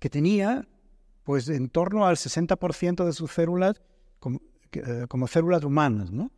[0.00, 0.66] que tenía
[1.22, 3.80] pues en torno al 60% de sus células
[4.18, 4.40] como,
[5.08, 6.32] como células humanas, ¿no?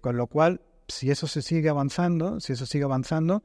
[0.00, 3.42] con lo cual si eso se sigue avanzando, si eso sigue avanzando,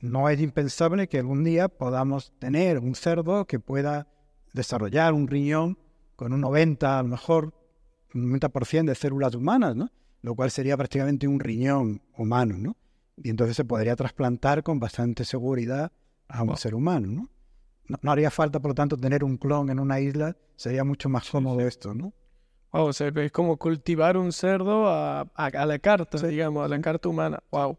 [0.00, 4.08] no es impensable que algún día podamos tener un cerdo que pueda
[4.52, 5.78] desarrollar un riñón
[6.16, 7.54] con un 90, a lo mejor
[8.14, 9.90] un 90% de células humanas, ¿no?
[10.20, 12.76] Lo cual sería prácticamente un riñón humano, ¿no?
[13.16, 15.92] Y entonces se podría trasplantar con bastante seguridad
[16.28, 17.30] a un ser humano, ¿no?
[18.00, 18.10] ¿no?
[18.10, 21.60] haría falta, por lo tanto, tener un clon en una isla, sería mucho más cómodo
[21.60, 22.12] esto, ¿no?
[22.72, 26.80] Wow, o sea, es como cultivar un cerdo a, a, la carta, digamos, a la
[26.80, 27.42] carta humana.
[27.50, 27.78] Wow.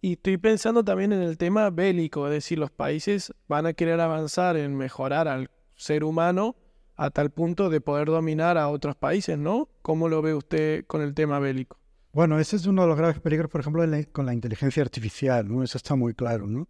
[0.00, 4.00] Y estoy pensando también en el tema bélico, es decir, los países van a querer
[4.00, 6.56] avanzar en mejorar al ser humano
[6.96, 9.68] a tal punto de poder dominar a otros países, ¿no?
[9.82, 11.78] ¿Cómo lo ve usted con el tema bélico?
[12.12, 15.62] Bueno, ese es uno de los graves peligros, por ejemplo, con la inteligencia artificial, ¿no?
[15.62, 16.68] Eso está muy claro, ¿no?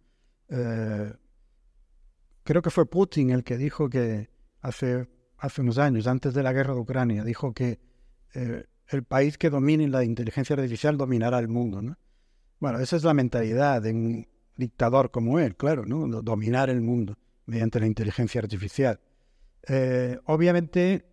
[0.49, 1.13] Eh,
[2.43, 4.29] creo que fue Putin el que dijo que
[4.61, 5.07] hace
[5.41, 7.79] hace unos años, antes de la guerra de Ucrania, dijo que
[8.35, 11.81] eh, el país que domine la inteligencia artificial dominará el mundo.
[11.81, 11.97] ¿no?
[12.59, 16.21] Bueno, esa es la mentalidad de un dictador como él, claro, ¿no?
[16.21, 18.99] dominar el mundo mediante la inteligencia artificial.
[19.67, 21.05] Eh, obviamente,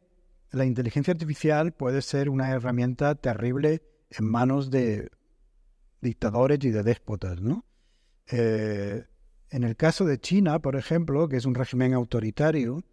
[0.51, 5.11] la inteligencia artificial puede ser una herramienta terrible en manos de
[6.03, 7.65] dictadores y de déspotas, ¿no?
[8.31, 9.05] Eh,
[9.51, 12.85] en el caso de China, por ejemplo, que es un régimen autoritario,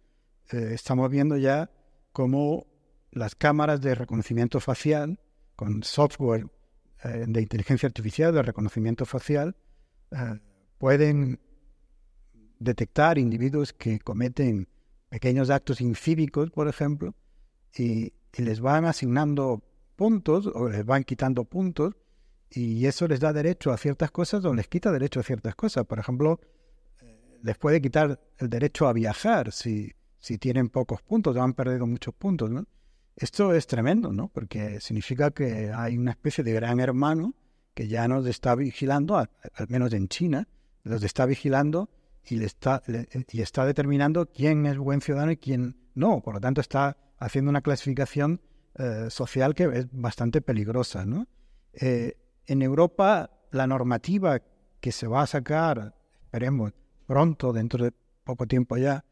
[0.50, 1.70] eh, estamos viendo ya
[2.12, 2.66] cómo
[3.10, 5.18] las cámaras de reconocimiento facial,
[5.56, 6.46] con software
[7.02, 9.56] eh, de inteligencia artificial de reconocimiento facial,
[10.12, 10.38] eh,
[10.78, 11.40] pueden
[12.58, 14.68] detectar individuos que cometen
[15.08, 17.14] pequeños actos incívicos, por ejemplo,
[17.76, 19.62] y, y, les van asignando
[19.96, 21.94] puntos o les van quitando puntos
[22.50, 25.84] y eso les da derecho a ciertas cosas o les quita derecho a ciertas cosas.
[25.84, 26.40] Por ejemplo,
[27.42, 29.92] les puede quitar el derecho a viajar si,
[30.26, 32.66] si tienen pocos puntos, han perdido muchos puntos, ¿no?
[33.14, 34.26] Esto es tremendo, ¿no?
[34.26, 37.36] Porque significa que hay una especie de gran hermano
[37.74, 39.28] que ya nos está vigilando, al,
[39.68, 40.48] menos en China,
[40.82, 41.90] los está vigilando
[42.24, 42.82] y, le está,
[43.30, 46.20] y está determinando quién es buen ciudadano y quién no.
[46.22, 48.40] Por lo tanto, está haciendo una clasificación
[48.74, 51.06] eh, social que es bastante peligrosa.
[51.06, 51.28] ¿no?
[51.72, 54.40] Eh, en Europa, la normativa
[54.80, 56.72] que se va a sacar, esperemos,
[57.06, 57.92] pronto, dentro de
[58.24, 59.04] poco tiempo ya,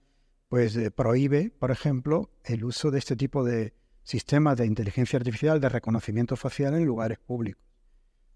[0.54, 3.72] pues eh, prohíbe, por ejemplo, el uso de este tipo de
[4.04, 7.60] sistemas de inteligencia artificial de reconocimiento facial en lugares públicos.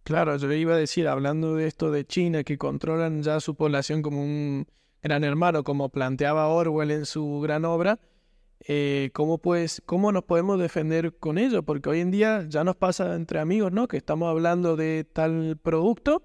[0.02, 4.02] Claro, yo iba a decir, hablando de esto de China, que controlan ya su población
[4.02, 4.66] como un
[5.00, 8.00] gran hermano, como planteaba Orwell en su gran obra,
[8.66, 11.62] eh, ¿cómo, pues, ¿cómo nos podemos defender con ello?
[11.62, 13.86] Porque hoy en día ya nos pasa entre amigos, ¿no?
[13.86, 16.24] Que estamos hablando de tal producto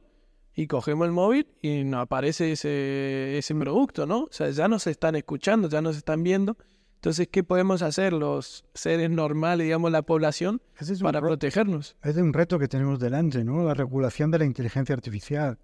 [0.55, 4.23] y cogemos el móvil y nos aparece ese, ese producto, ¿no?
[4.23, 6.57] O sea, ya nos están escuchando, ya nos están viendo.
[6.95, 10.61] Entonces, ¿qué podemos hacer los seres normales, digamos, la población,
[11.01, 11.97] para protegernos?
[12.01, 13.63] Es un reto que tenemos delante, ¿no?
[13.63, 15.57] La regulación de la inteligencia artificial.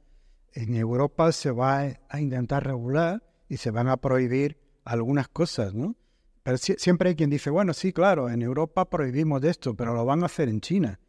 [0.51, 5.95] En Europa se va a intentar regular y se van a prohibir algunas cosas, ¿no?
[6.43, 10.23] Pero siempre hay quien dice, bueno, sí, claro, en Europa prohibimos esto, pero lo van
[10.23, 10.99] a hacer en China.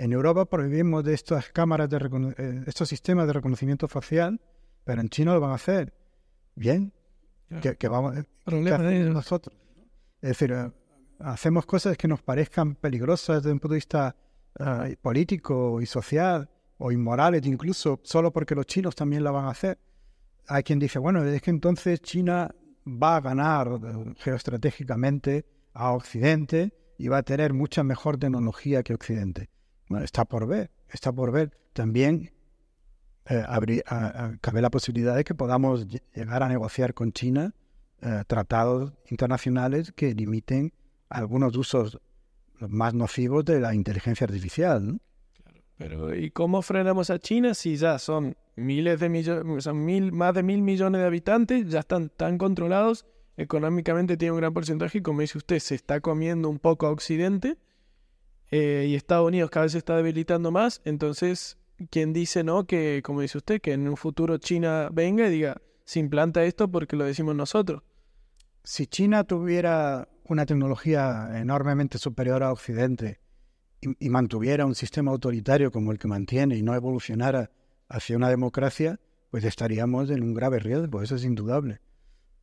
[0.00, 1.98] En Europa prohibimos de estas cámaras de
[2.38, 4.40] eh, estos sistemas de reconocimiento facial,
[4.82, 5.92] pero en China lo van a hacer.
[6.54, 6.90] Bien,
[7.60, 8.14] que, vamos
[8.46, 9.54] de nosotros.
[10.22, 10.72] Es decir, eh,
[11.18, 14.16] hacemos cosas que nos parezcan peligrosas desde un punto de vista
[14.58, 19.50] eh, político y social o inmorales incluso, solo porque los chinos también la van a
[19.50, 19.78] hacer.
[20.46, 22.50] Hay quien dice, bueno, es que entonces China
[22.86, 23.68] va a ganar
[24.16, 29.50] geoestratégicamente a Occidente y va a tener mucha mejor tecnología que Occidente.
[29.98, 31.50] Está por ver, está por ver.
[31.72, 32.32] También
[33.26, 33.44] eh,
[34.40, 37.54] cabe la posibilidad de que podamos llegar a negociar con China
[38.02, 40.72] eh, tratados internacionales que limiten
[41.08, 42.00] algunos usos
[42.60, 45.00] más nocivos de la inteligencia artificial.
[45.76, 50.34] pero ¿y cómo frenamos a China si ya son miles de millones, son mil, más
[50.34, 55.02] de mil millones de habitantes, ya están tan controlados, económicamente tiene un gran porcentaje y
[55.02, 57.58] como dice usted, se está comiendo un poco a Occidente
[58.50, 61.58] eh, y Estados Unidos cada vez se está debilitando más, entonces,
[61.90, 62.66] ¿quién dice no?
[62.66, 66.70] Que, como dice usted, que en un futuro China venga y diga, se implanta esto
[66.70, 67.82] porque lo decimos nosotros.
[68.64, 73.20] Si China tuviera una tecnología enormemente superior a Occidente
[73.80, 77.50] y, y, mantuviera un sistema autoritario como el que mantiene y no evolucionara
[77.88, 81.80] hacia una democracia, pues estaríamos en un grave riesgo, eso es indudable.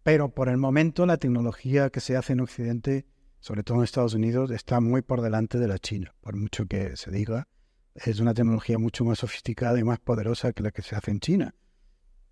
[0.04, 3.06] Pero por el momento la tecnología que se hace en Occidente
[3.40, 6.96] sobre todo en Estados Unidos, está muy por delante de la China, por mucho que
[6.96, 7.48] se diga.
[7.96, 11.20] Es una tecnología mucho más sofisticada y más poderosa que la que se hace en
[11.20, 11.56] China.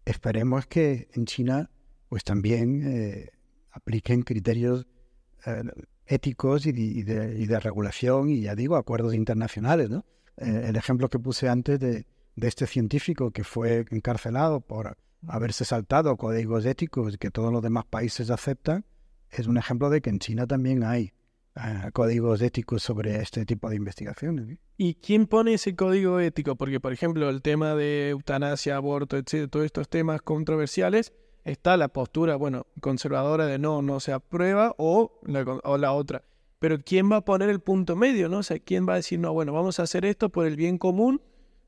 [0.05, 1.71] Esperemos que en China
[2.09, 3.31] pues también eh,
[3.71, 4.85] apliquen criterios
[5.45, 5.63] eh,
[6.05, 9.89] éticos y de, regulación y ya digo, acuerdos internacionales.
[9.89, 10.05] ¿no?
[10.37, 15.65] Eh, el ejemplo que puse antes de, de este científico que fue encarcelado por haberse
[15.65, 18.85] saltado códigos éticos que todos los demás países aceptan,
[19.31, 21.11] es un ejemplo de que en China también hay
[21.55, 24.57] ah, códigos éticos sobre este tipo de investigaciones.
[24.77, 26.55] ¿Y quién pone ese código ético?
[26.55, 31.13] Porque, por ejemplo, el tema de eutanasia, aborto, etcétera, todos estos temas controversiales,
[31.45, 36.23] está la postura, bueno, conservadora de no, no se aprueba o la, otra.
[36.59, 38.39] Pero ¿quién va a poner el punto medio, no?
[38.39, 41.21] O ¿quién va a decir, no, bueno, vamos a hacer esto por el bien común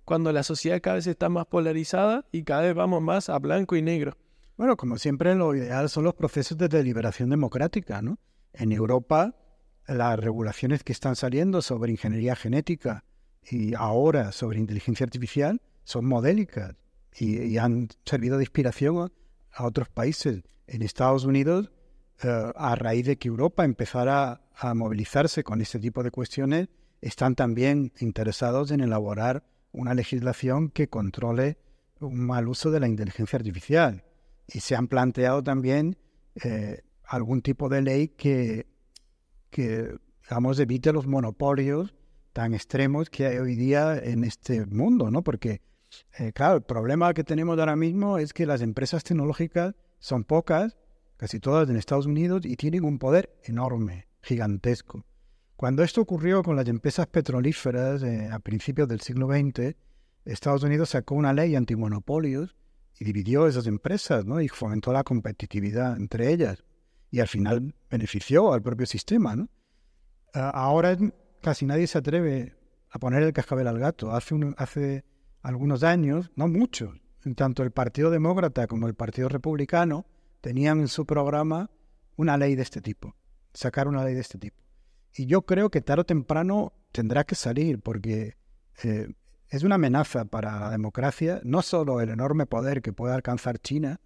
[0.03, 3.75] cuando la sociedad cada vez está más polarizada y cada vez vamos más a blanco
[3.75, 4.17] y negro?
[4.57, 8.17] Bueno, como siempre, lo ideal son los procesos de deliberación democrática, ¿no?
[8.53, 9.35] En Europa,
[9.87, 13.05] las regulaciones que están saliendo sobre ingeniería genética
[13.43, 16.75] y ahora sobre inteligencia artificial son modélicas
[17.19, 19.11] y, han servido de inspiración
[19.51, 20.41] a, otros países.
[20.65, 21.71] En Estados Unidos,
[22.23, 26.67] eh, a raíz de que Europa empezara a movilizarse con este tipo de cuestiones,
[26.99, 31.59] están también interesados en elaborar una legislación que controle
[31.99, 34.03] un mal uso de la inteligencia artificial
[34.47, 35.97] y se han planteado también
[36.43, 38.67] eh, algún tipo de ley que,
[39.49, 41.93] que, digamos, evite los monopolios
[42.33, 45.23] tan extremos que hay hoy día en este mundo, ¿no?
[45.23, 45.61] Porque,
[46.19, 50.77] eh, claro, el problema que tenemos ahora mismo es que las empresas tecnológicas son pocas,
[51.17, 55.03] casi todas en Estados Unidos, y tienen un poder enorme, gigantesco.
[55.55, 59.75] Cuando esto ocurrió con las empresas petrolíferas eh, a principios del siglo XX,
[60.23, 62.55] Estados Unidos sacó una ley antimonopolios
[62.99, 64.41] y dividió esas empresas ¿no?
[64.41, 66.63] y fomentó la competitividad entre ellas
[67.11, 69.35] y al final benefició al propio sistema.
[69.35, 69.49] ¿no?
[70.33, 70.97] ahora
[71.41, 72.55] casi nadie se atreve
[72.89, 74.11] a poner el cascabel al gato.
[74.11, 75.05] Hace, hace
[75.41, 76.99] algunos años, no muchos,
[77.35, 80.05] tanto el Partido Demócrata como el Partido Republicano
[80.41, 81.69] tenían en su programa
[82.15, 83.15] una ley de este tipo,
[83.53, 84.57] sacar una ley de este tipo.
[85.13, 88.35] Y yo creo que tarde o temprano tendrá que salir porque
[88.83, 89.09] eh,
[89.49, 93.99] es una amenaza para la democracia, no solo el enorme poder que puede alcanzar China,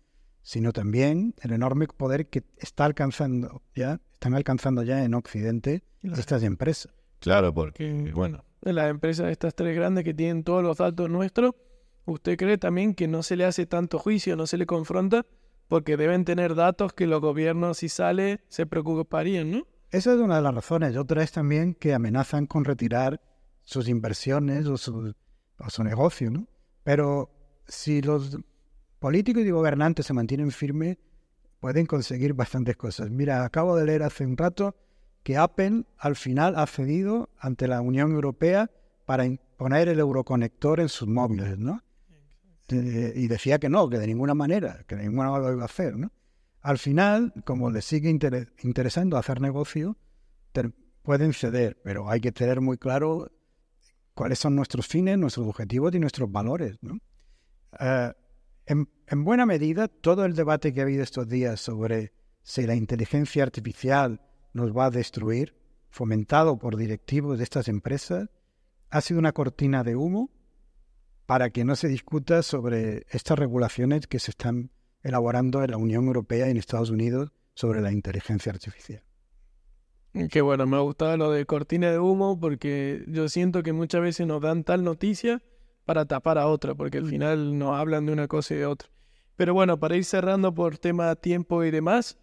[0.43, 6.43] sino también el enorme poder que está alcanzando ya, están alcanzando ya en Occidente estas
[6.43, 6.93] empresas.
[7.19, 11.53] Claro, porque, bueno, las empresas estas tres grandes que tienen todos los datos nuestros,
[12.05, 15.25] ¿usted cree también que no se le hace tanto juicio, no se le confronta?
[15.67, 19.67] Porque deben tener datos que los gobiernos, si sale, se preocuparían, ¿no?
[19.89, 20.95] Esa es una de las razones.
[20.97, 23.21] Otra es también que amenazan con retirar
[23.63, 25.13] sus inversiones o su,
[25.65, 26.47] o su negocio, ¿no?
[26.83, 27.29] Pero
[27.67, 28.37] si los
[28.99, 30.97] políticos y gobernantes se mantienen firmes,
[31.59, 33.09] pueden conseguir bastantes cosas.
[33.09, 34.75] Mira, acabo de leer hace un rato
[35.23, 38.71] que Apple al final ha cedido ante la Unión Europea
[39.05, 39.25] para
[39.57, 41.83] poner el euroconector en sus móviles, ¿no?
[42.69, 45.63] Eh, y decía que no, que de ninguna manera, que de ninguna manera lo iba
[45.63, 46.11] a hacer, ¿no?
[46.61, 49.97] Al final, como les sigue interesando hacer negocio,
[51.01, 53.31] pueden ceder, pero hay que tener muy claro
[54.13, 56.77] cuáles son nuestros fines, nuestros objetivos y nuestros valores.
[57.79, 58.13] Eh,
[58.65, 63.43] en, buena medida, todo el debate que ha habido estos días sobre si la inteligencia
[63.43, 64.21] artificial
[64.53, 65.55] nos va a destruir,
[65.89, 68.29] fomentado por directivos de estas empresas,
[68.89, 70.31] ha sido una cortina de humo
[71.25, 74.71] para que no se discuta sobre estas regulaciones que se están
[75.03, 79.03] elaborando en la Unión Europea y en Estados Unidos sobre la inteligencia artificial.
[80.29, 84.01] Qué bueno, me ha gustado lo de cortina de humo porque yo siento que muchas
[84.01, 85.41] veces nos dan tal noticia
[85.85, 87.09] para tapar a otra, porque al mm.
[87.09, 88.89] final nos hablan de una cosa y de otra.
[89.35, 92.17] Pero bueno, para ir cerrando por tema tiempo y demás.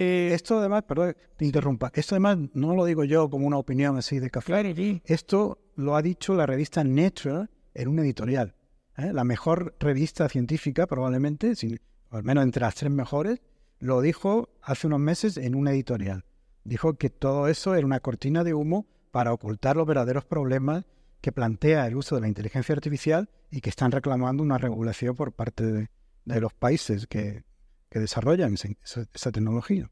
[0.00, 3.96] Eh, esto además, perdón, te interrumpa, esto además no lo digo yo como una opinión
[3.96, 5.00] así de café.
[5.04, 8.54] Esto lo ha dicho la revista Nature en un editorial.
[8.96, 9.12] ¿eh?
[9.12, 13.40] La mejor revista científica, probablemente, sin, al menos entre las tres mejores,
[13.80, 16.24] lo dijo hace unos meses en un editorial.
[16.68, 20.84] Dijo que todo eso era una cortina de humo para ocultar los verdaderos problemas
[21.22, 25.32] que plantea el uso de la inteligencia artificial y que están reclamando una regulación por
[25.32, 25.88] parte de,
[26.40, 27.42] los países que,
[27.90, 29.90] desarrollan esa, tecnología.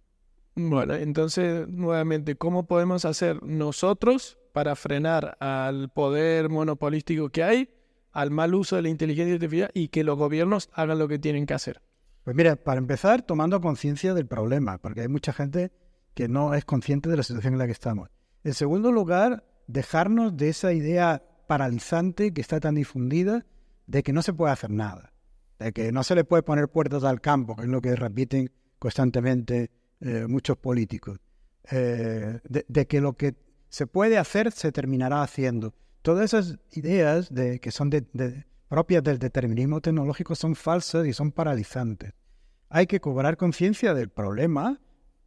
[0.55, 7.71] Bueno, entonces, nuevamente, ¿cómo podemos hacer nosotros para frenar al poder monopolístico que hay,
[8.13, 11.47] al mal uso de la inteligencia artificial y que los gobiernos hagan lo que tienen
[11.47, 11.81] que hacer?
[12.23, 15.73] Pues mira, para empezar, tomando conciencia del problema, porque hay mucha gente
[16.17, 18.09] que no es consciente de la situación en la que estamos.
[18.43, 23.45] En segundo lugar, dejarnos de esa idea paralizante que está tan difundida
[23.87, 25.13] de que no se puede hacer nada,
[25.59, 28.51] de que no se le puede poner puertas al campo, que es lo que repiten
[28.79, 31.19] constantemente eh, muchos políticos,
[31.71, 33.35] eh, de, que lo que
[33.69, 35.75] se puede hacer se terminará haciendo.
[36.01, 37.91] Todas esas ideas de, que son
[38.69, 42.15] propias del determinismo tecnológico son falsas y son paralizantes.
[42.71, 44.81] Hay que cobrar conciencia del problema,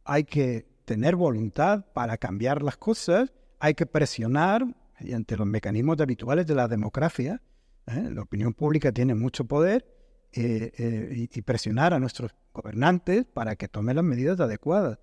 [0.04, 4.66] hay que tener voluntad para cambiar las cosas hay que presionar
[4.98, 7.40] mediante los mecanismos habituales de la democracia.
[7.86, 8.10] ¿eh?
[8.12, 9.86] La opinión pública tiene mucho poder
[10.32, 14.98] eh, eh, y, presionar a nuestros gobernantes para que tomen las medidas adecuadas.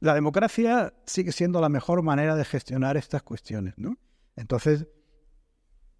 [0.00, 3.72] La democracia sigue siendo la mejor manera de gestionar estas cuestiones.
[3.78, 3.96] ¿no?
[4.36, 4.86] Entonces,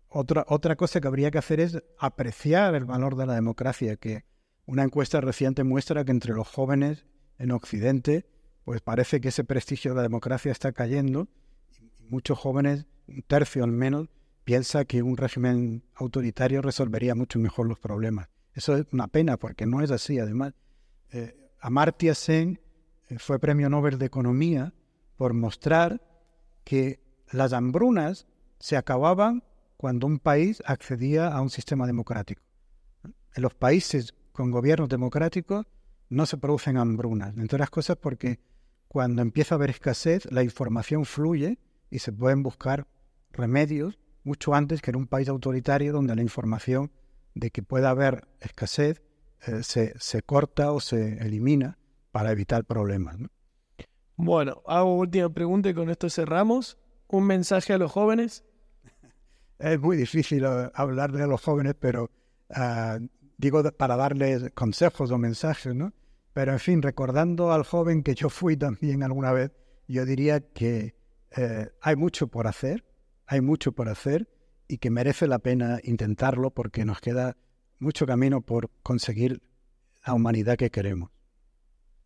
[0.09, 4.27] otra, otra cosa que habría que hacer es apreciar el valor de la democracia, que
[4.67, 7.07] una encuesta reciente muestra que entre los jóvenes
[7.39, 8.27] en Occidente,
[8.65, 11.29] pues parece que ese prestigio de la democracia está cayendo
[12.09, 14.09] muchos jóvenes, un tercio al menos,
[14.45, 18.29] piensa que un régimen autoritario resolvería mucho mejor los problemas.
[18.53, 20.19] Eso es una pena porque no es así.
[20.19, 20.55] Además,
[21.11, 22.61] eh, Amartya Sen
[23.09, 24.73] eh, fue premio Nobel de Economía
[25.17, 26.01] por mostrar
[26.63, 27.01] que
[27.31, 28.27] las hambrunas
[28.59, 29.43] se acababan
[29.77, 32.43] cuando un país accedía a un sistema democrático.
[33.35, 35.67] En los países con gobiernos democráticos
[36.09, 38.39] no se producen hambrunas, entre otras cosas porque
[38.95, 41.59] cuando empieza a haber escasez, la información fluye
[41.91, 42.87] y se pueden buscar
[43.33, 46.93] remedios mucho antes que en un país autoritario donde la información
[47.35, 49.03] de que pueda haber escasez
[49.49, 51.77] eh, se, se, corta o se elimina
[52.13, 53.17] para evitar problemas.
[54.15, 56.79] Bueno, hago última pregunta y con esto cerramos.
[57.09, 58.45] ¿Un mensaje a los jóvenes?
[59.59, 62.13] Es muy difícil eh, hablarle a los jóvenes, pero
[62.51, 63.01] ah,
[63.39, 65.93] digo para darles consejos o mensajes, ¿no?
[66.35, 69.53] Pero en fin, recordando al joven que yo fui también alguna vez,
[69.87, 70.97] yo diría que
[71.37, 72.85] eh, hay mucho por hacer,
[73.27, 74.29] hay mucho por hacer
[74.67, 77.37] y que merece la pena intentarlo porque nos queda
[77.79, 79.43] mucho camino por conseguir
[80.05, 81.11] la humanidad que queremos.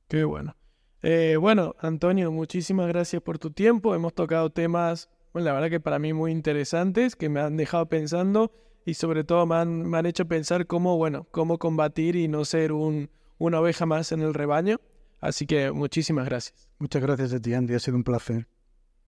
[0.09, 0.57] Qué bueno.
[1.03, 3.95] Eh, bueno, Antonio, muchísimas gracias por tu tiempo.
[3.95, 7.87] Hemos tocado temas, bueno, la verdad que para mí muy interesantes, que me han dejado
[7.87, 8.53] pensando
[8.85, 13.11] y sobre todo me han, hecho pensar cómo, bueno, cómo combatir y no ser un,
[13.39, 14.80] una oveja más en el rebaño.
[15.20, 16.68] Así que muchísimas gracias.
[16.78, 17.74] Muchas gracias a ti, Andy.
[17.74, 18.47] Ha sido un placer.